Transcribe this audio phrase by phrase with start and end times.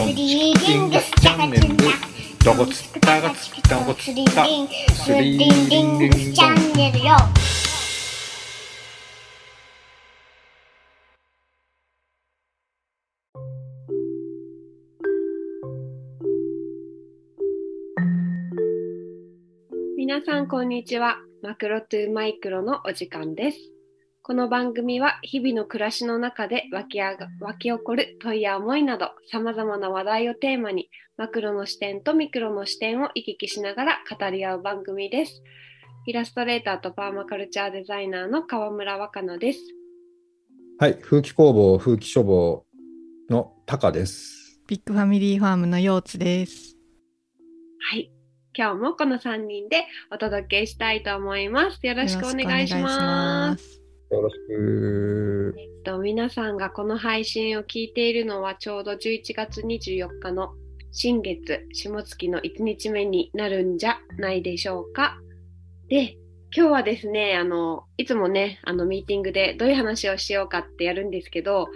[0.00, 1.68] ドンチキンガスチャンネル
[2.42, 7.16] どこつったがつつったスリリングチャンネルよ
[19.98, 21.18] 皆さんこんにちは。
[21.42, 23.79] マクロトゥーマイクロのお時間です。
[24.30, 35.42] この番組は日々の暮らしの中で湧きあが湧き起こる問いや思いなど様々な話題をテーマにマクロの視点とミクロの視点を行き来しながら語り合う番組です。
[36.06, 39.58] イラストレーターとパーマカルチャーデザイナーの川村若菜です。
[40.78, 42.64] はい、風紀工房、風紀書房
[43.28, 44.60] のタカです。
[44.68, 46.76] ビッグファミリーファームのヨーツです。
[47.90, 48.12] はい。
[48.56, 51.84] 今日もこの3人でお届けしたいと思います。
[51.84, 53.79] よろしくお願いします。
[54.10, 55.54] よろしく。
[55.58, 60.52] えっと、皆さんがこの配信を聞いているのはちょうど11月24日の
[60.92, 65.18] 新月下月の1日目になるんじゃないでしょうか。
[65.88, 66.16] で、
[66.54, 71.68] 今日はですね、あの、いつもね、あの、ミーティングでどういう話をしようかってやるんですけど、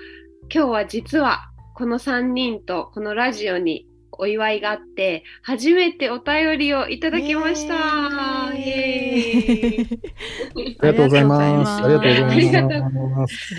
[0.53, 3.87] 今日は実はこの3人とこのラジオに
[4.19, 8.55] お祝いがあって、初めてお便りをいただきました。
[8.55, 11.83] イエーイありがとうございます。
[11.83, 12.35] ありがとうございます。
[12.35, 12.75] ありがと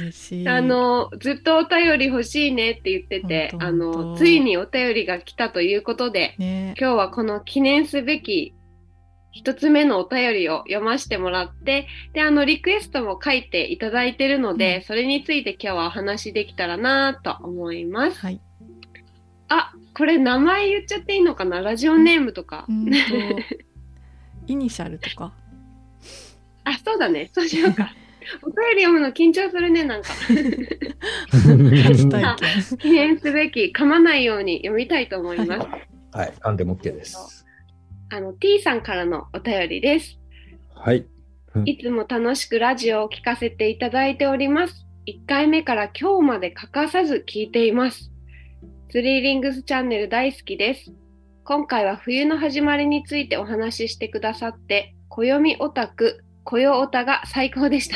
[0.02, 0.48] 嬉しい。
[0.48, 8.54] あのずっとお便り欲しいねって言ってて、あのついにお便りが来たということで、ね、今日はこの記念すべき
[9.36, 18.20] 一つ目のお便りを読ませてもらって、で、あのリクエストも書いていただいてるので、うんそれについて今日はお話できたらなと思います。
[18.20, 18.40] はい。
[19.48, 21.62] あ、これ名前言っちゃっていいのかな？
[21.62, 22.66] ラジオネームとか
[24.48, 25.34] イニシャルとか？
[26.64, 27.30] あ、そうだね。
[27.34, 27.94] そうしようか。
[28.42, 30.10] お便り読むの緊張するね、なんか。
[32.80, 35.68] 記念 すべき、噛まないように読みたいと思います。
[36.18, 37.46] はい、噛んでも OK です。
[38.10, 40.18] あの、T さんからのお便りです。
[40.74, 41.06] はい。
[41.66, 44.88] いつも楽しくラジオを聞かせていただいております。
[45.08, 48.12] 1回目から今日まで欠かさず聞いています。
[48.90, 50.92] ツリーリングスチャンネル大好きです。
[51.44, 57.96] 今回は冬の始まりについてお話ししてくださって、暦オタク、暦オタが最高でした。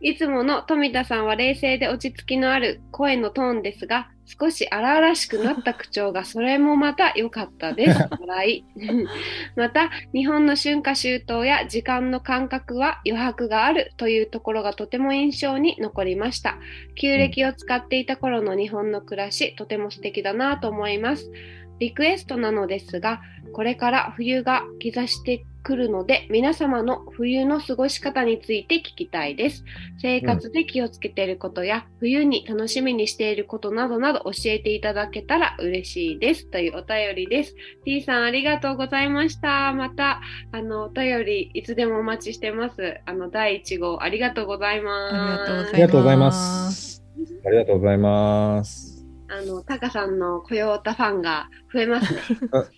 [0.00, 7.98] いつもの富田さんは冷静で落ち着きのある声のトーンですが、少し荒々しくなった口調がそれもまた良かったです。
[8.20, 8.64] 笑い。
[9.56, 16.58] また、日本の春夏秋冬や時間の感覚は余白があるというところがとても印象に残りました。
[16.94, 21.30] 旧暦を使っていた頃の日本の暮らし、とても素敵だなと思います。
[21.78, 23.20] リクエストなのですが、
[23.52, 29.64] これから冬が兆してくるので、皆様の冬の過ごし方について聞きたいです。
[30.00, 36.46] 生活で気をつけていることや、冬に楽しみにしていることなどなど教えていただけたら嬉しいです。
[36.50, 37.54] というお便りです。
[37.84, 39.72] T さんありがとうございました。
[39.72, 40.20] また、
[40.52, 43.00] あの、お便りいつでもお待ちしてます。
[43.04, 45.72] あの、第1号ありがとうございます。
[45.72, 46.18] ありがとうございま。
[46.18, 46.32] ま
[46.70, 47.02] すす。
[47.46, 49.06] ありがとうございます。
[49.30, 52.20] あの、タカさんのコヨータファンが増えますね。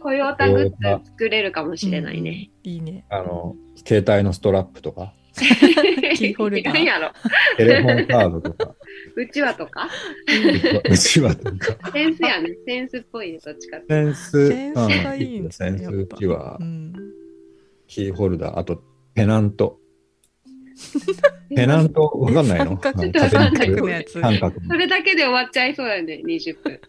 [0.00, 0.68] コヨータグッ
[1.00, 2.50] ズ作れるかもしれないね。
[2.64, 2.70] うん。
[2.70, 3.04] いいね。
[3.10, 5.12] あの、携帯のストラップとか、
[6.16, 7.12] キーホルダー何やろ
[7.56, 8.74] テレフォンカードとか、
[9.14, 9.88] うちわとか？
[10.90, 12.50] うちわとか、センスやね。
[12.66, 13.78] センスっぽいね、どっちか。
[13.88, 15.78] センス、センスがいいんですね。
[15.78, 16.92] センスうちわう、ん。
[17.86, 18.82] キーホルダー、あと
[19.14, 19.78] ペナント。
[21.54, 22.78] ペナントわかんないの？
[22.80, 26.80] 三角あのやつ三角のそれだけで終わっちゃいそうだよね、20分。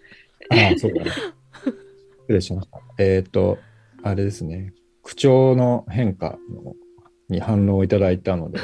[0.49, 1.11] ああ、そうだね。
[1.11, 2.79] 失礼しました。
[2.97, 3.57] えっ、と、
[4.03, 4.73] あれですね。
[5.03, 6.75] 口調の変化の
[7.29, 8.59] に反応をいただいたので、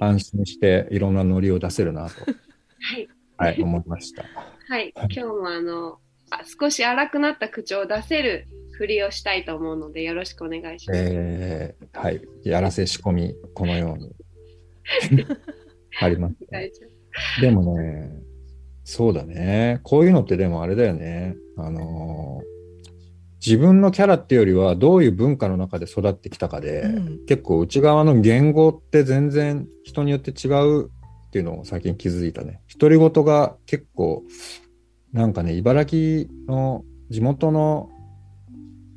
[0.00, 3.08] 安心していろんなノリを出せるなと、はい。
[3.36, 4.24] はい、思いました。
[4.68, 4.92] はい。
[4.94, 5.98] 今日もあの、
[6.30, 11.00] あ少し荒くなった口調を出せるふりをしたいと思うので、よろしくお願いします。
[11.02, 12.20] えーはい。
[12.42, 14.14] やらせ仕込み、このように。
[16.00, 16.36] あります、
[17.40, 18.10] でもね、
[18.84, 19.80] そうだね。
[19.82, 21.36] こういうのってでもあれだよね。
[21.56, 22.54] あのー
[23.44, 32.62] 自分のキャラっていうよりは、どういう文化の中で育ってきたかで、うん結構内側の言語って全然人によって違うっていうのを最近気づいたね。
[32.78, 34.22] 独り言が結構、
[35.12, 37.90] なんかね、茨城の地元の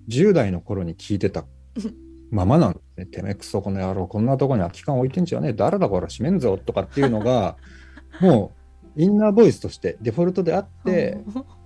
[0.07, 1.44] 10代の頃に聞いてた
[2.31, 3.06] ままなんですね。
[3.06, 5.54] てめえくそこの野郎、こんなとこに空き缶置いてんじゃねえ。
[5.54, 7.57] 誰だこら閉めんぞとかっていうのが、
[8.22, 8.56] もう
[8.97, 11.17] インナーボイスとしてデフォルトであって、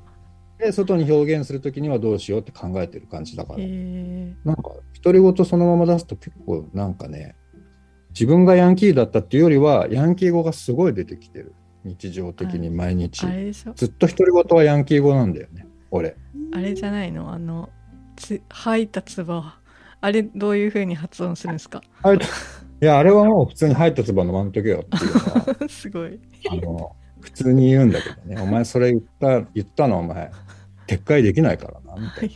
[0.59, 3.59] で、外に表現するときにはどうしようって考えてる感じだから。
[3.63, 4.63] へなんか、
[5.03, 7.35] 独り言そのまま出すと結構なんかね、
[8.09, 11.55] 自分がヤンキーだったっていうよりは、ヤンキー語がすごい出てきてる。
[11.83, 13.25] 日常的に毎日。
[13.75, 16.15] ずっと独り言はヤンキー語なんだよね、俺。
[16.53, 17.31] あれじゃないの？
[17.33, 17.69] あの
[18.15, 19.25] つ吐いた唾
[20.01, 21.81] あれどういう風に発音するんですか？
[22.03, 22.17] はい。
[22.17, 22.19] い
[22.85, 25.19] や、あれはもう普通に入った唾飲まんとけよっていうの
[25.63, 26.19] は、 すごい。
[26.51, 30.31] あの、普通に言うんだけどね、お前それ言った、言ったのお前、
[30.87, 32.29] 撤回できないからな、みたい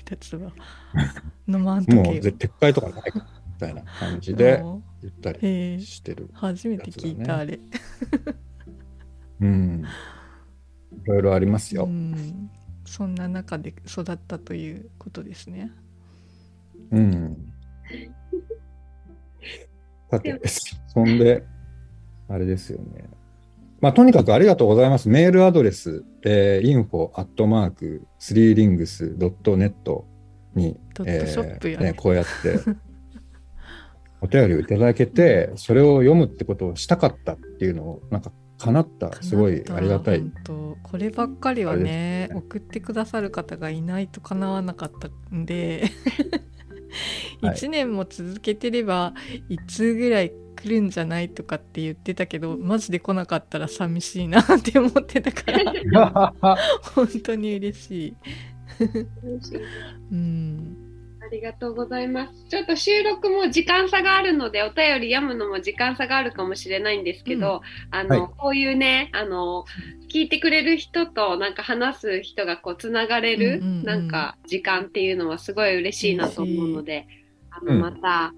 [1.48, 1.64] な。
[2.04, 6.30] もうぜ撤回とかないから、みたいな感じでも言ったりしてる。
[6.34, 7.60] 初めて聞いた、やあれ
[9.42, 9.86] うん。
[11.04, 11.86] いろいろありますよ。
[11.86, 12.50] うん
[12.86, 15.72] そんな中で育ったということですね
[16.92, 17.52] うん。
[20.12, 20.40] さて、
[20.88, 21.44] そんで、
[22.30, 23.10] あれですよね。
[23.81, 25.10] まあ、とにかくありがとうございます。
[25.10, 30.04] メールアドレス、えー、info アットマーク 3rings.net
[30.56, 31.86] に、ドットショップやね。
[31.88, 32.60] ね、こうやって
[34.22, 40.24] お便りをいただけて、それを読むってことをしたかったっていうのを、なんか叶った、すごいありがたい。
[40.45, 42.30] こればっかりはねね。
[42.33, 45.83] 送ってくださる方がいないと叶わなかったんで。
[47.42, 47.56] はい。
[47.56, 49.13] 1年も続けてれば
[49.50, 50.33] いつぐらい
[50.65, 56.33] 来るんじゃないとかって言ってたけどマジで来なかったら寂しいなって思ってたから。
[56.95, 58.13] 本当に嬉しい。
[60.12, 60.77] うん。
[61.21, 62.45] ありがとうございます。
[62.50, 68.31] ちょっと収録も時間差があるので、お便り読むのも時間差があるかもしれないんですけど、あの、はい。
[68.38, 69.65] こういうね、あの、
[70.12, 73.83] 聞いてくれる人となんか話す人がこうつながれる、うんうんうん。
[73.83, 77.07] なんか時間っていうのはすごい嬉しいなと思うので、
[77.50, 78.33] あの、うんまた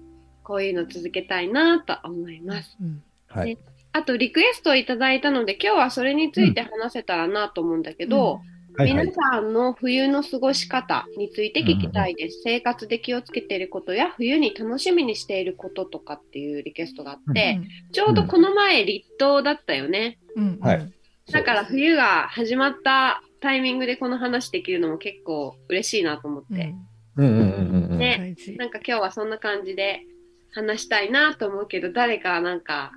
[0.48, 2.74] こういうの続けたいなと思います。
[2.80, 3.58] うんはい。
[3.92, 8.40] あとリクエストをいただいたので、今日はそれについて話せたらなと思うんだけど、
[8.76, 9.04] はいはい。
[9.04, 12.40] 皆さんの冬の過ごし方について聞きたいです。
[12.42, 17.60] 生活で気をつけていることや冬に楽しみにしていることとかっていうリクエストがあって、
[17.92, 20.18] ちょうどこの前立冬だったよね。
[20.36, 20.92] うんはい。
[21.30, 26.74] だから冬が始まったタイミングでこの話できるのも結構嬉しいなと思っうんて、
[27.16, 27.26] うん。
[27.26, 27.98] うんうんうんうん。
[27.98, 28.16] ね。
[28.18, 30.04] 大事なんか今日はそんな感じで
[30.52, 32.92] 話したいなと思うけど、誰かなんか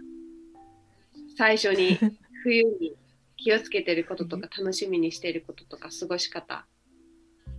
[1.38, 1.98] 最初に
[2.44, 2.96] 冬に
[3.38, 6.66] 気をつけてることとか楽しみにしてることとか過ごし方、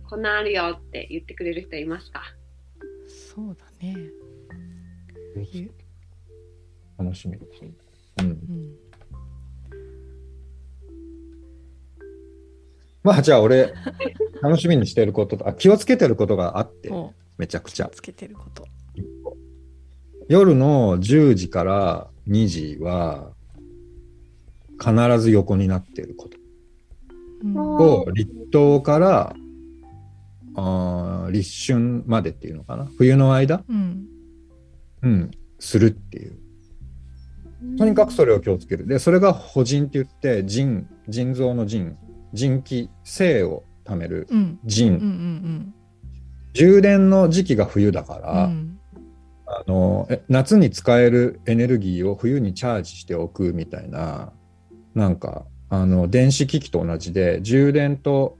[0.09, 2.23] こんなんあるよって言ってくれる人いますか？
[3.07, 3.95] そうだね。
[5.51, 5.71] ゆ
[6.97, 7.61] 楽しみです。
[8.19, 8.25] うん。
[8.25, 8.77] うん
[13.03, 13.73] まあじゃあ俺、
[14.41, 17.89] 楽しみにしてることと、あ気をつけてることがあって、をめちゃくちゃ。
[17.89, 18.65] つけてること。
[20.29, 23.31] 夜の10時から2時は、
[24.79, 26.37] 必ず横になっていること。
[27.45, 29.35] を立冬から
[30.55, 32.87] あー立春までっていうのかな。
[32.97, 34.05] 冬の間、うん。
[35.01, 36.37] うん、するっていう。
[37.77, 38.87] とにかくそれを気をつける。
[38.87, 41.97] でそれが補腎って言って腎腎臓の腎
[42.33, 44.59] 腎気精を貯めるうん。
[44.65, 45.73] 腎、うんうん
[46.53, 48.45] 充電の時期が冬だかうら、ん。
[48.45, 48.72] あのえ
[50.29, 54.33] 夏に使えるエネルギーを冬にチャージしておくみたいな
[54.95, 58.37] なんかあの電子機器と同じで充電と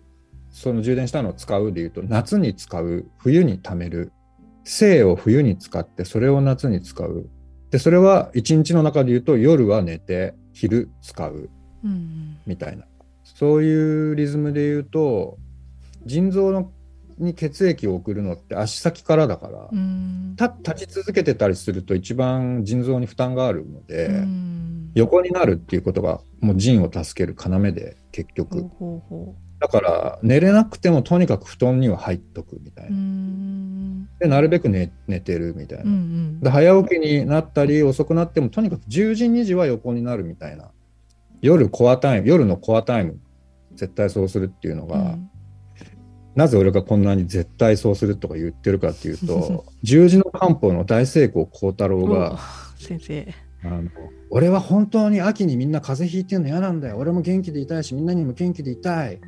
[0.51, 4.11] その充電したのを使うでいうと夏に使う冬に貯める
[4.63, 7.29] 性を冬に使ってそれを夏に使う。
[7.71, 11.49] でそれは一日の中で言うと夜は寝て昼使う。
[11.83, 12.37] うん。
[12.45, 12.85] みたいな。
[13.23, 15.37] そういうリズムで言うと
[16.05, 16.71] 腎臓の
[17.23, 20.35] に血液を送るのって足先からだから、うん。
[20.37, 24.91] た立ち続けてたりすると一番腎臓に負担があるので、うん。
[24.95, 28.69] 横になるっていうことがもう腎を助ける要で結局。
[29.59, 34.09] だから寝れなくてもとにかく布団には入っとくみたいうな、ん。
[34.19, 36.39] でなるべく寝寝てるみたいな、うんうん。
[36.41, 40.69] で早起きになったり遅くなってもとにかく10時2時は横になるみたいな。
[41.41, 43.19] 夜コアタイム夜のコアタイム
[43.75, 45.29] 絶対そうするっていうのが、うん
[46.35, 52.39] なぜ俺がこんなに絶対そうするとか言ってるかっていうと十字の漢方の大成功幸太郎が
[52.79, 53.33] お先生。
[53.65, 53.89] あの
[54.29, 56.97] 俺は本当に秋にみんな風邪ひいてるの嫌なんだよ。
[56.97, 59.21] 俺も元気でいたいしみんなにも元気でいたい。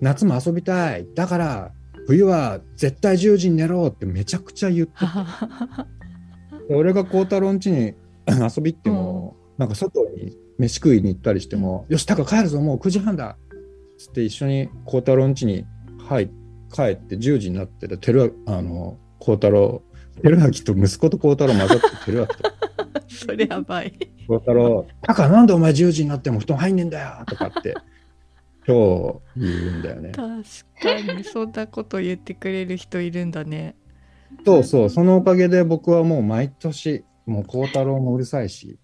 [0.00, 1.06] 夏も遊びたい。
[1.14, 1.72] だから
[2.06, 4.92] 冬は絶対10時に寝ろってめちゃくちゃ言って
[6.70, 7.94] 俺が幸太郎ん家に
[8.28, 13.36] 遊び行っても、なんか外に飯食いに行ったりしても、よし、タカ帰るぞ、もう9時半だ。
[13.98, 15.64] つって一緒に幸太郎ん家に
[16.04, 16.28] 入っ
[16.74, 19.82] 帰って10時になってて、てるあの幸太郎、
[20.24, 22.34] 照明と息子と幸太郎混ざって、照明と
[23.08, 23.92] それやばい。
[24.26, 27.76] 幸太郎、タカなんでお前10時になっても布団入んねえんだよとかって、
[28.66, 30.10] 今日言うんだよね。
[30.10, 33.76] 確かにそんなこと言ってくれる人いるんだね。
[34.44, 38.78] そうそう、そのおかげで僕はもう毎年、もう幸太郎もうるさいし、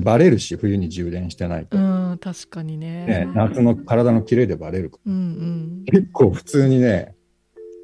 [0.00, 1.76] バレるし、冬に充電してないと。
[1.76, 3.06] うん、確かにね。
[3.06, 5.12] ね、夏の体の綺麗でバレるから。
[5.12, 7.14] うん結構普通にね、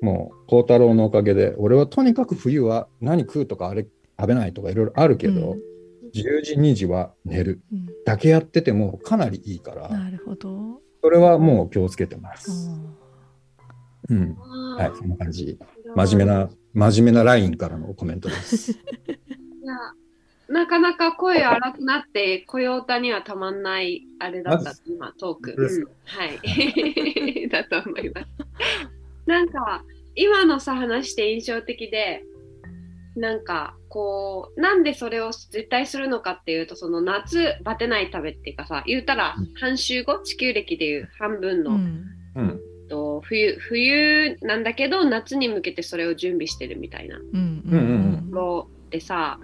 [0.00, 3.87] もう、孝太郎のおかげで、俺はとにかく冬は何食うとかあれ
[4.19, 5.61] 食べないとかいろいろあるけど、うん
[6.14, 7.87] 10時、2時は寝るうん。
[8.04, 10.81] だけやっててもかなりいいから、なるほど。
[11.02, 12.69] それはもう気をつけてまうす。
[12.71, 12.95] ん
[14.11, 14.35] うん。
[14.35, 15.59] ははい、そんな感じ。
[15.97, 18.78] 真面目な、真面目なラインからのコメントです。
[20.52, 25.54] なかなか声荒くなって、コヨータにはたまんないあれだった、今、トーク。
[25.56, 27.49] うん、はい。
[27.49, 28.26] だと思います。
[29.25, 29.82] なんか、
[30.14, 32.23] 今のさ、話して印象的で、
[33.16, 42.04] なんか、こう、なんでそれを絶対するのかっていうと、その夏、バテない食べっていうかさ、言うたらうん、半周後、地球歴でいう半分の、うん
[42.37, 42.61] うん。
[42.90, 47.16] と冬、冬なんだけど、夏に向けてそれを準備してるみたいな。
[47.16, 47.78] うんうんう
[48.18, 49.38] んところでさ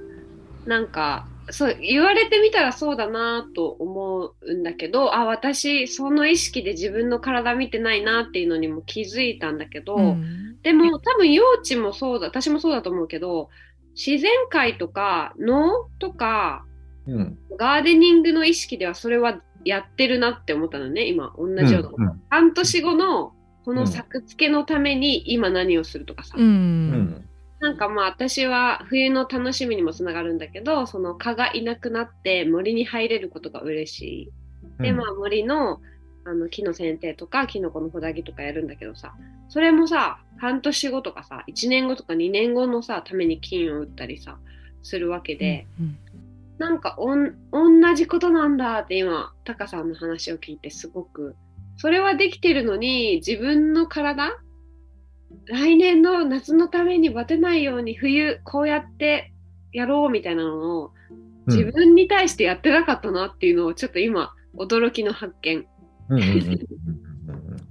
[0.68, 10.60] なんかそう言われてみたらそうだなと思うんだけどあ私その意識で自分の体見てないなっていうのにも気づいたんだけど、うん。
[10.62, 13.48] でも多分幼稚もそうだ私もそうだと思うけど
[13.94, 16.66] 自然界とか能とか
[17.06, 17.38] うん。
[17.58, 23.32] ガーデニングの意識ではそれはやってるなって思ったのね今同じようなこと、うん半年後の
[23.64, 23.88] このうん。
[23.88, 27.27] 作付けのために今何をするとかさ、ううんん
[27.60, 34.32] なんかまあ私は冬の楽しみにもつながるんだけどその蚊がいなくなって森に入れることが嬉しい。
[34.82, 35.80] でまあ森の
[36.24, 39.14] あの木の剪定とかキノコのほだぎとかやるんだけどさ。
[39.48, 44.38] それもさ半年後とかさ1年後とか2年後のさために金を打ったりさ
[44.82, 45.98] するわけで、うん
[46.58, 51.36] なんかおん同じことなんだって今タカさんの話を聞いてすごく。
[51.76, 54.36] それはできてるのに自分の体
[55.47, 59.32] 来年の夏のためにバテないように冬こうやって
[59.73, 61.18] やろうみたいなのをうん
[61.49, 65.66] 自分に対してやってなかったなっていうのをちょっと今驚きの発見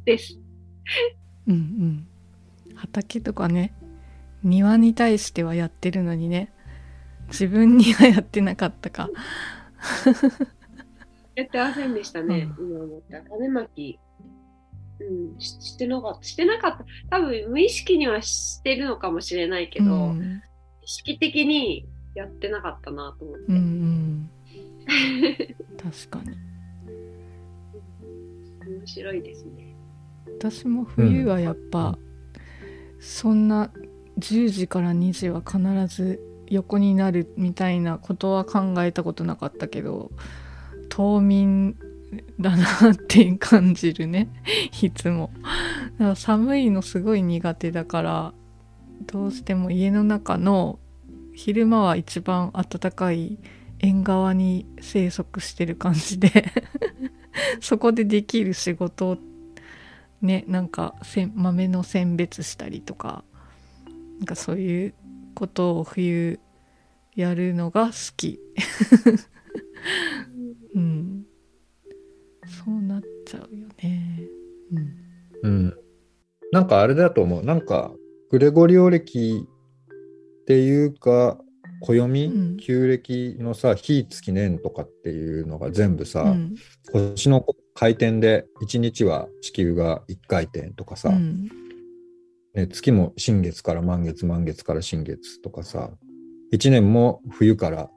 [0.04, 0.40] です。
[1.48, 2.08] うんうん。
[2.76, 3.74] 畑とかね
[4.44, 6.52] 庭に対してはやってるのにね
[7.28, 9.10] 自分にはやってなかったか。
[11.36, 13.22] やってませんでしたね、う今思った。
[13.22, 14.00] 種まき、
[15.00, 16.24] うん、ししてなかった。
[16.24, 16.86] してなかった。
[17.10, 20.42] 多分無意識にはしてるのかもしれないけど、うん
[20.84, 21.86] 意識的に
[22.16, 23.46] やってなかったなと思って。
[23.50, 24.30] うんうん
[25.78, 26.38] 確かに
[28.66, 29.76] 面白いですね。
[30.40, 31.98] 私も冬はやっぱ、
[33.00, 33.72] そんな
[34.20, 35.62] 10時から2時は必
[35.94, 40.12] ず横になるみたいなことは考えたことなかったけど
[40.90, 41.78] 冬眠
[42.40, 44.30] だなって感じるね。
[44.82, 45.32] いつも。
[45.98, 48.34] だから寒いのすごい苦手だから
[49.06, 50.80] どうしても家の中の
[51.34, 53.38] 昼間は一番暖かい
[53.80, 56.52] 縁側に生息してる感じで
[57.62, 59.18] そこでできる仕事を
[60.22, 60.96] ねなんか
[61.36, 63.24] 豆の選別したりとか
[64.20, 64.94] なんかそういう
[65.36, 66.40] ことを冬
[67.16, 68.40] やるのが好き。
[72.68, 74.22] そうなっちゃうよね。
[75.44, 75.50] うん。
[75.50, 75.74] うん。
[76.52, 77.46] なんかあれだと思う。
[77.46, 77.94] なんか、
[78.30, 79.48] グレゴリオ暦
[80.42, 81.40] っていうか、
[81.80, 82.58] 暦、うん。
[82.58, 86.56] 旧暦のさ、日月年とかっていうのが全部さ、うん。
[86.92, 91.48] 星の回転で、1日は地球が1回転とかさ、うん。
[92.54, 95.92] ね、月も新月から満月、満月から新月とかさ、
[96.52, 97.90] 1年も冬から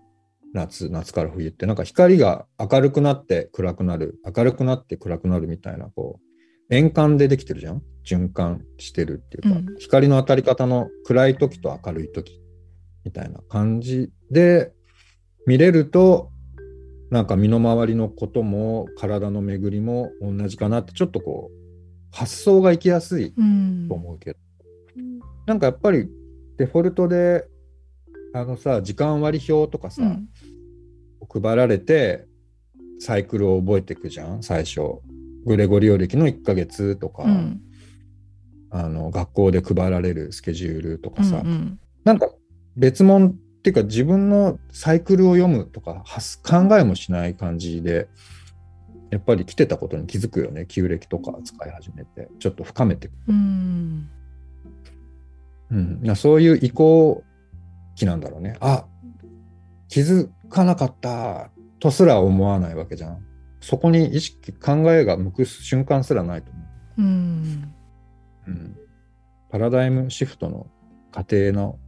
[0.52, 7.82] 夏、夏から冬って、なんか光が明るくなって暗くなる、明るくなって暗くなるみたいな、こう、円環でできてるじゃん？
[8.04, 9.76] 循環してるっていうか、うん。
[9.78, 12.40] 光の当たり方の暗い時と明るい時
[13.04, 14.72] みたいな感じで
[15.46, 16.30] 見れると、
[17.10, 23.86] なんか身の回りのことも体の巡りも同じかなって、ちょっとこう、発想がいきやすいうん。
[23.88, 24.38] と思うけど、
[25.46, 26.08] なんかやっぱり
[26.56, 27.46] デフォルトで、
[28.32, 30.28] あのさ、時間割表とかさ、うん
[31.28, 32.26] 配られて、
[32.98, 34.80] サイクルを覚えていくじゃん、最初。
[35.46, 37.60] グレゴリオ暦の1ヶ月とか、うん。
[38.70, 42.30] あの学校で配られるスケジュールとかさ、うんなんか
[42.76, 48.08] 別物っていうか自分のサイクルを読むとか発考えもしない感じで
[49.10, 50.64] やっぱり来てたことに気づくよね。
[50.66, 52.28] 旧暦とか使い始めて。
[52.38, 54.08] ちょっと深めていく、うん。
[55.72, 57.22] うん、なそういう移行
[57.96, 58.56] 期なんだろうね。
[58.60, 58.86] あ
[59.88, 63.24] 気づかなかったとすら思わないわけじゃん。
[63.60, 66.60] そこに意識考えが向く瞬間すらないと思
[66.98, 67.02] う。
[67.02, 67.74] ん。
[68.46, 68.76] う、うん、
[69.50, 70.66] パラダイムシフトの
[71.12, 71.78] 過程の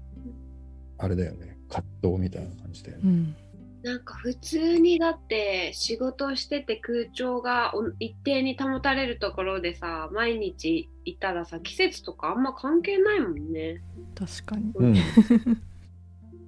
[0.99, 1.59] あれだよね。
[1.69, 3.35] 葛藤みたいな感じで、うん。
[3.83, 13.83] なんか普通にだって仕事してて空調がお一定に保たれるところでさ毎日いたらさ季節とかあんま関係ないもんね。
[14.15, 14.71] 確かに。
[14.75, 14.95] うん。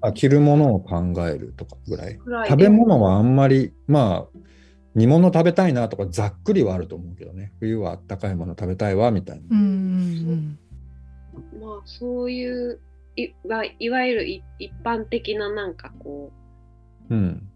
[0.07, 2.19] あ着るものを考えるとかぐらい？
[2.47, 4.39] 食べ物はあんまり、まあ、
[4.95, 7.53] 煮物食べたいなとかざっくりはあると思うけどね。
[7.61, 9.43] 冬はあったかいもの食べたいわみたいな。
[9.51, 10.59] うんうん
[11.61, 12.81] まあそういう
[13.17, 16.33] いわいわゆるい一般的ななんかこ
[17.11, 17.49] うん。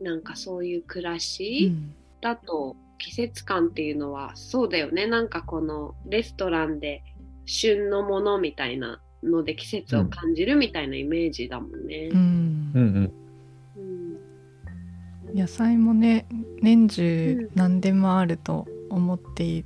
[0.00, 7.02] うなんかそういう暮らうしんだと季節感っていうのはそうだよねなんかこのレストランで
[7.44, 12.16] 旬のものみたいなので季節を感じるみたいなイメージだもんねう。
[12.16, 13.12] んうんうん。
[13.76, 16.26] うん野菜もね
[16.60, 19.64] 年う中ん何でもあると思ってい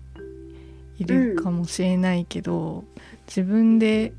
[0.98, 2.84] いるかもしれないけど、
[3.26, 4.14] 自分で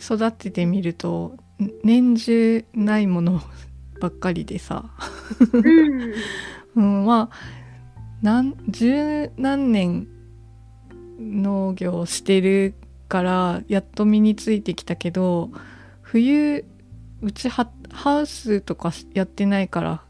[0.00, 1.36] 育ててみると
[1.84, 3.40] 年中ないもの
[4.00, 4.90] ばっかりでさ、
[5.52, 6.12] うん
[6.74, 7.36] うん、まあ
[8.22, 10.08] 何十何年
[11.18, 12.74] 農業をしてる
[13.08, 15.50] からやっと身についてきたけど
[16.02, 16.64] 冬
[17.22, 20.02] うちハハウスとかやってないから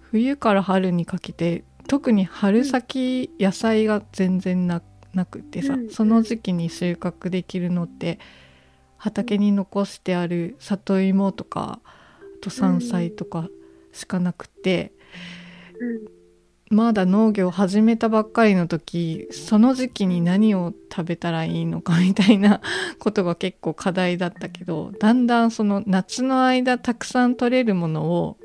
[0.00, 4.82] 冬から春にかけて特に春先野菜が全然な
[5.12, 8.18] なくてさ、うんその時期に収穫できるのって
[8.96, 11.88] 畑に残してある里芋とかあ
[12.40, 13.48] と山菜とか
[13.92, 14.92] しかなくて。
[16.74, 22.60] まだ農業を始めたばっかりの時その時期に何を食べたらいいのかみたいな
[22.98, 28.38] ことが結構課題だったけどだんだんその夏の間たくさん取れるものを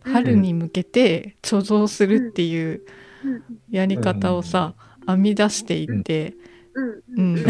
[0.00, 2.82] 春に向けて貯蔵するっていう
[3.24, 4.74] うんやり方をさ
[5.06, 6.34] 編み出していって、
[6.74, 7.44] うん。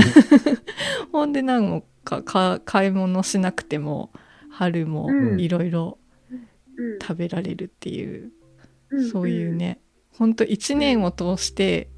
[1.12, 4.12] ほんで何もかか買い物しなくても
[4.50, 5.40] 春もうん。
[5.40, 5.98] いろいろ
[6.76, 6.98] うん。
[7.00, 8.32] 食べられるっていう
[8.90, 9.10] うん。
[9.10, 9.80] そういうね、
[10.18, 11.88] ほんと1年を通して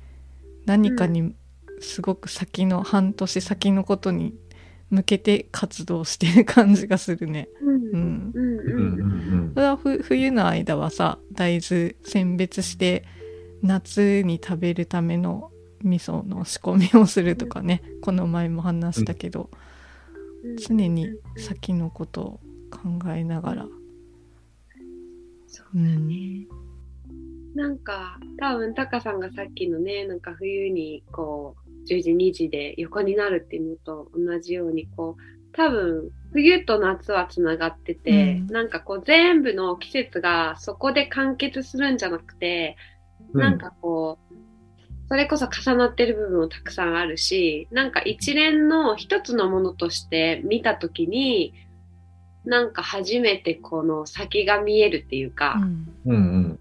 [0.64, 1.34] 何かに
[1.80, 4.34] すごく先の半年先のことに
[4.90, 7.48] 向けて活動してる感じがするね。
[7.62, 8.32] うん。
[9.54, 13.04] それはふ冬の間はさ大豆選別して
[13.62, 15.50] 夏に食べるための
[15.82, 19.50] 味噌の仕込みをするとかねこの前も話したけど、
[20.44, 20.56] うん。
[20.56, 23.66] 常に先のことを考えながら。
[25.48, 26.65] そううん
[27.56, 42.76] なんか多分タカさんがさっきのねなんか冬にこう10時2時で横になるっていうのと同じようにこう多分冬と夏はつながってて、うんなんかこう全部の季節がそこで完結するんじゃなくて、
[43.32, 43.40] うん。
[43.40, 44.34] なんかこう
[45.08, 51.54] それこそ重なってる部分もたくさんあるしなんか一連の一つのものとして見た時に
[52.44, 56.60] なんか初めてこの先が見えるっていうか、うんうんうん。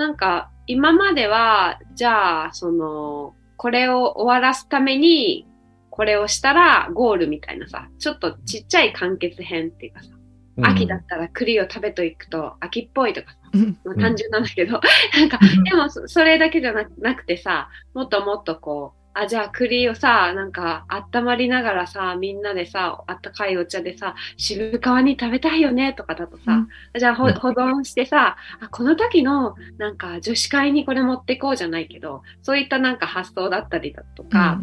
[0.00, 5.46] なんか今まではじゃあそのこれを終わらすために
[5.90, 10.08] これをしたらゴールみたいなさちょっとちっちゃい完結編っていうかさ、
[10.56, 10.66] うん。
[10.66, 13.78] 秋だったら栗を食べといくと秋っぽいとかさ、うん。
[13.84, 14.80] まあ、単純なんだけど、
[15.20, 34.60] なんかでもそそれだけじゃななくてさもっともっとこうあじゃあ栗をさなんか温まりながらさみんなでさあったかいお茶でさ渋皮に食べたいよねとかだとさ、じゃあ保存してさあこの時のなんか女子会にこれ持ってこうじゃないけどそういったなんか発想だったりだとか、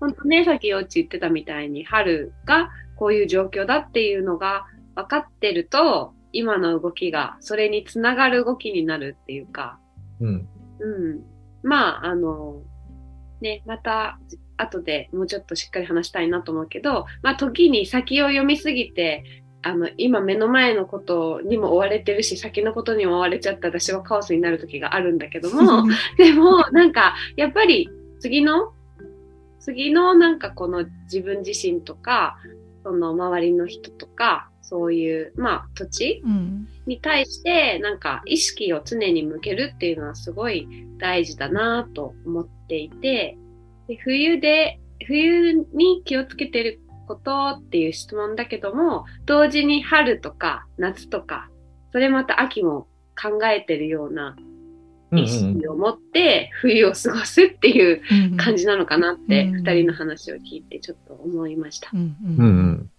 [0.00, 9.78] 本当ねさっきよっち言ってたみたいに春がこういう状況だっていうのが分かってると今の動きがそれにつながる動きになるっていうか、
[10.20, 10.48] うん。
[10.80, 11.20] うん、
[11.62, 12.62] まああの
[13.42, 14.18] ねまた
[14.56, 19.24] 後でもうちょっとしっかり話したいなと思うけど、まあ、時に先を読みすぎて
[19.62, 25.84] あの今目の前のことにも追われてるし先のことにも追われちゃった私はカオスになる時があるんだけども
[26.18, 28.72] でもなんかやっぱり次の
[29.60, 32.38] 次のなんかこの自分自身とか
[32.82, 36.68] その周りの人とかそういうまあ土地うん。
[36.86, 40.66] に対してなんか意識を常に向けるっていうのはすごい
[40.98, 43.38] 大事だなと思っていて
[43.86, 51.50] で冬で冬に気をつけてることっていう質問だけども同時に春とか夏とか
[51.92, 52.88] それまた秋も
[53.20, 54.36] 考えてるような
[55.14, 61.90] 意識を持って冬を過ごすっていううん感じなのかなってうん二人の話を聞いてちょっと思いました。
[61.92, 62.16] うん。
[62.24, 62.90] うんうん。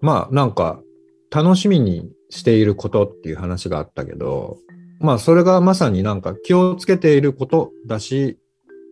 [0.00, 0.80] まあなんか
[1.30, 4.58] 楽しみにしていることっていう話があったけど、
[5.00, 8.38] まあそれがまさになんか気をつけていることだし、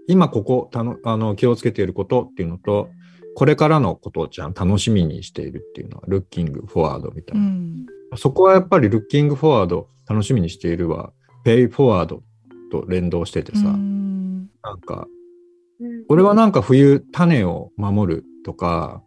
[0.07, 2.89] 今ここたのあの気をつけていることっていうのと、
[3.37, 7.47] これからのことをちゃん楽しみにしているっていうのは、ルッキングフォワードみたいうな。
[7.47, 7.87] ん。
[8.17, 11.13] そこはやっぱりルッキングフォワード楽しみにしているは、
[11.45, 12.23] ペイフォワード
[12.71, 14.49] と連動しててさ、うん。
[14.63, 15.19] なんか、うん
[16.09, 19.01] 俺はなんか冬種を守るとか、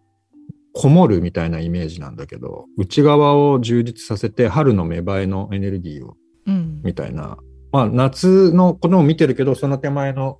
[0.73, 6.15] こもるみたいなイメージなんだけど、内側を充実させて春の芽生えのエネルギーを
[6.47, 6.81] うん。
[6.83, 7.37] みたいな。
[7.71, 10.39] まあ夏のことも見てるけど、その手前の、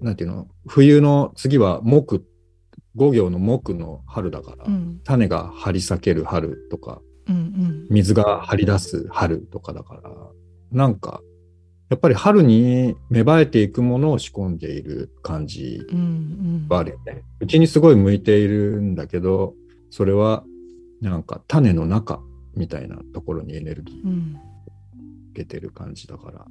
[0.00, 2.24] なんていうの、冬の次は木、
[2.94, 5.00] 五行の木の春だから、うん。
[5.04, 7.86] 種が張り裂ける春とか、うん。
[7.90, 10.10] 水が張り出す春とかだから、
[10.72, 11.20] なんか、
[11.88, 17.22] やっぱり春に芽生えていくものを仕込んでいる感じうんうんはあるよね。
[17.40, 19.54] うちにすごい向いているんだけど、
[19.90, 20.44] それは
[21.00, 22.20] なんか種の中
[22.56, 24.36] みたいなところにエネルギーうん
[25.32, 26.46] 受けてる感じだから、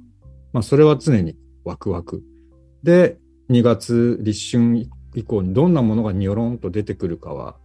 [0.52, 2.22] まあそれは常にワクワク。
[2.82, 3.18] で、
[3.50, 7.56] 2月立春以降にどんなものがニョロンと出てくるかは、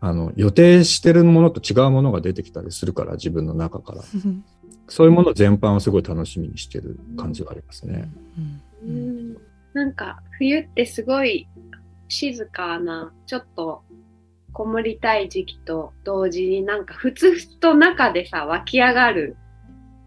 [0.00, 4.02] あの、予定してるものと違うものが出てきたりするから、自分の中から。
[4.88, 8.08] そういうもの全般をすごい楽しみにしてる感じがありますね。
[9.72, 11.48] なんか冬ってすごい
[12.08, 13.82] 静かなちょっと
[14.52, 19.36] こもりたい時期と同時になんかふつふつと中でさ湧き上がる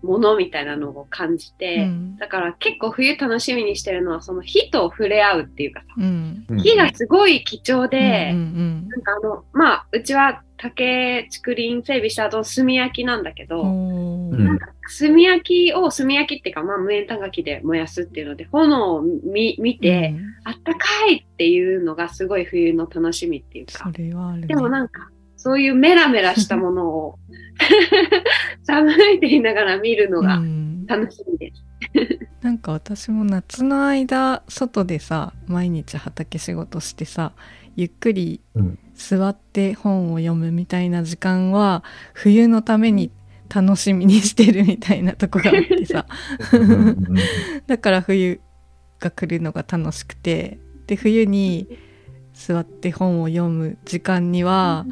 [0.08, 2.18] ものみたいなのを感じて、うん。
[2.18, 6.46] だから結構冬楽しみにしてるのはその火と触れ合うっていうかさうん。
[6.50, 14.52] うん火がすごい貴重で、うんなんかあのまあうちは竹竹林整備した後炭焼きなんだけど、うんおー。
[14.52, 14.60] うん
[15.00, 20.16] 炭焼きを炭焼きっていうか、まあ、無煙炭焼きで燃やすっていうので炎を見見て、
[20.46, 23.92] あったかいっていうのがすごい冬の楽しみっていうか。
[23.94, 24.48] それはあるね。
[24.48, 27.20] でもなんかそういうメラメラしたものを
[28.64, 30.86] 寒いって言いながら見るのうがん。
[30.86, 31.64] 楽しみです。
[32.42, 37.34] なんか私も夏の間外でさ毎日畑仕事してさ
[37.76, 38.80] ゆっくりうん。
[38.96, 43.12] 座って本を読むみたいな時間は冬のために
[43.54, 46.08] 楽しみにしてるみたいなとこがあってさ。
[47.68, 48.42] だから冬
[49.00, 51.68] が来るのが楽しくてで冬に
[52.38, 54.86] 座って本を読む時間には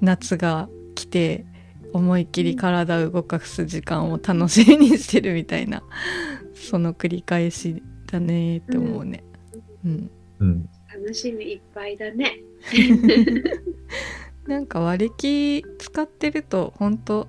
[0.00, 1.44] 夏が来て
[1.92, 5.82] 思いっきり体を動かす時間を楽しみにしてるみたいな
[6.54, 9.22] その繰り返しだねって思うね。
[9.84, 12.32] うん、うん楽しみいっぱいだね。
[14.46, 17.28] なんか割り切使ってると本当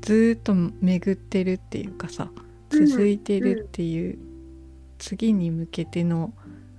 [0.00, 2.30] ずーっと巡ってるっていうかさ
[2.72, 4.18] うん続いてるっていう、
[4.98, 6.32] 次に向けての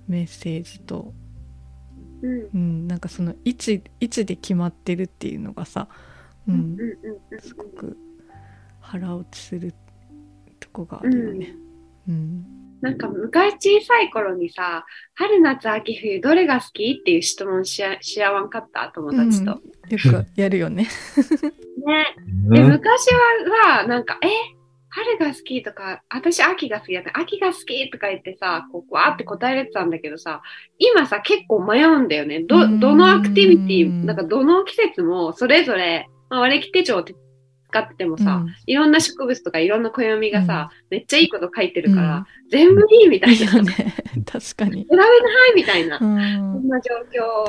[0.08, 1.12] メッセージと、
[2.24, 5.88] うんうん、なんかその位置位置で決まってるっていうのがさ、
[6.48, 6.90] ううんん、うん
[7.32, 7.96] うんすごく
[8.80, 9.74] 腹落ちする
[10.60, 11.54] とこがあるよね。
[12.08, 12.46] うん
[12.80, 14.84] なんか昔小さい頃にさ、
[15.14, 18.90] 春夏秋冬どれが好きっていう質問しあし合わんかった？
[18.94, 19.52] 友達と。
[19.52, 19.60] よ
[19.98, 20.86] くやるよね。
[21.86, 22.06] ね。
[22.50, 23.20] で、うん昔は
[23.82, 24.28] さ、なんか、え？
[24.94, 27.18] 春が好きとか、私秋が好きだった。
[27.18, 30.40] 秋が好きとか言ってさ、こう、わーって答えれてたんだけどさ、
[30.78, 32.44] 今さ、結構迷うんだよね。
[32.44, 32.78] ど、うん。
[32.78, 37.16] どのアクティビティ、なんかどの季節もそれぞれ、まあ、割り切手帳って
[37.70, 38.54] 使っててもさ、うん。
[38.66, 42.24] いろんな植物とかいろんな暦がさ、めっちゃいいこと書いてるから、うん。
[42.50, 43.62] 全部いいみたいな。
[43.62, 44.86] ね 確かに。
[44.88, 46.52] 選べないみたいな、うん。
[46.52, 46.94] そんな状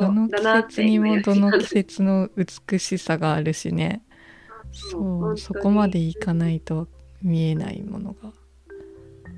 [0.02, 4.02] どの況だなって季節にもどの季節節の美しさがあるしね。
[4.72, 6.90] そうそこまでいかないと
[7.26, 8.32] 見えないものが、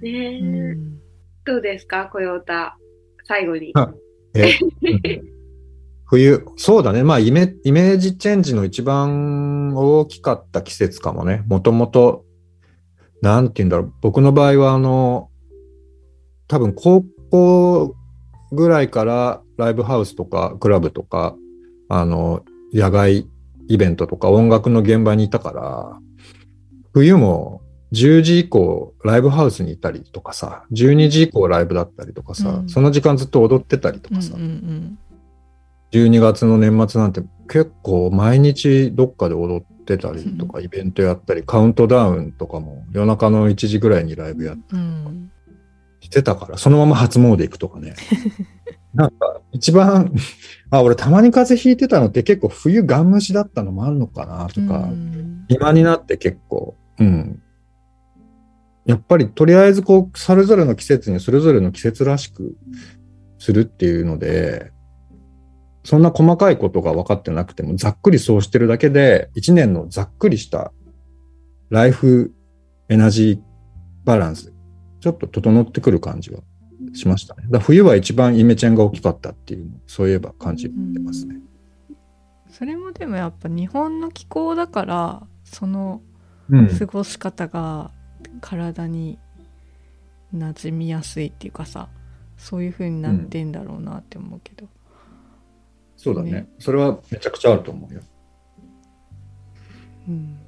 [0.01, 0.43] ねえ、う
[0.75, 0.99] ん、
[1.45, 2.77] どうですか、コヨータ。
[3.23, 3.71] 最後に。
[3.75, 3.91] あ
[4.35, 4.53] え
[6.05, 7.03] 冬、そうだね。
[7.03, 11.43] まあイメ、イメージチェンジの一番大きかった季節かもね。
[11.47, 12.25] もともと、
[13.21, 13.93] なんて言うんだろう。
[14.01, 15.29] 僕の場合は、あの、
[16.47, 17.95] 多分高校
[18.51, 21.35] ぐらいからライブハウスとかクラブとか、
[21.89, 23.27] あの、野外
[23.67, 25.99] イベントとか音楽の現場にいたから、
[26.93, 27.61] 冬も
[27.93, 32.69] 10時以降ライブハウスにいたりとかさ、12時以降ライブだったりとかさ、うん。
[32.69, 34.97] その時間ずっと踊ってたりとうんかさ、うん。
[35.91, 45.31] 12月の年末なんて結構毎日どっかで踊ってたりとか、イベントやったり、カウントダウンとかも夜中の1時ぐらいにライブやっうん。
[46.01, 47.95] してたから、そのまま初詣行くとかね。
[48.93, 50.11] なんか一番、
[50.71, 55.45] あ、俺たまに風邪ひいてたのって結構冬ガン虫だったのもあるのかなとか、うん。
[55.47, 57.41] 今になって結構、うん。
[58.87, 62.55] やっぱりとりあえずこう、それぞれの季節にそれぞれの季節らしく
[63.37, 64.71] するっていうので、
[65.83, 70.71] そんな細かいことが分かってなくても、ざっくりそうしてるだけで、一年のざっくりした
[71.69, 72.33] ライフ
[72.87, 74.53] エナジーバランス、
[75.01, 76.39] ちょっと整ってくる感じは
[76.93, 77.43] しましたね。
[77.49, 81.35] だ冬は一番イメチェンが大きかったっていうのそういえば感じてますね。
[82.49, 86.01] それもでもやっぱ日本の気候だからその
[86.49, 86.67] うん。
[86.69, 87.91] 過ごし方が
[88.41, 89.17] 体に
[90.35, 91.89] 馴染みやすいっていうかさ
[92.37, 94.67] そういう風になってんだろうなって思うけど、
[95.95, 96.31] そうだね。
[96.31, 96.47] ね。
[96.59, 98.01] それはめちゃくちゃあると思うよ。
[100.07, 100.39] うん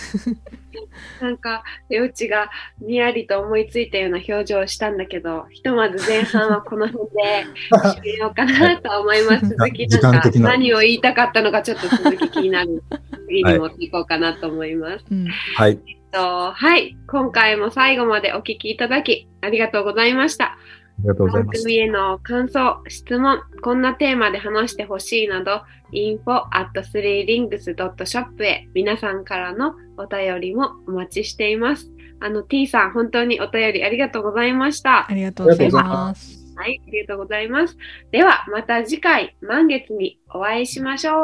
[1.20, 9.48] なんか、ようちがにやりと思いついたような表情をしたんだけど、ひとまず前半はこの辺で締めようかなと思います。
[9.48, 12.82] 続き時なんか何を言いたかったのかちょっと続き気になる。
[13.26, 15.04] 次に持っていこうかなと思います。
[15.10, 15.78] うんはい。
[16.12, 16.18] と
[16.52, 20.44] はい、今回も最後までお聞きいただきありがとうございました。
[20.46, 20.58] あ
[21.02, 21.58] りがとうございます。
[21.58, 31.90] 番組への感想、質問、こんなテーマで話してほしいなど、info at 3rings.shop へ皆さんからのお便りもお待ちしています。
[32.20, 35.14] あの T さん、本当にお便りありがとうございましたあ。
[35.14, 36.40] りがとうございます。
[36.56, 37.76] はい、ありがとうございます。
[38.10, 41.16] では、また次回、満月にお会いしましょう。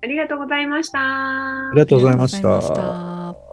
[0.00, 1.80] ありがとうございましたあり。
[1.80, 2.28] がとうございま。
[2.28, 3.47] した